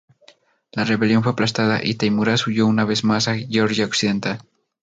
[0.71, 4.39] La rebelión fue aplastada y Teimuraz huyó una vez más a Georgia occidental.